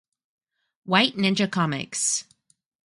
[0.85, 2.23] "White Ninja Comics".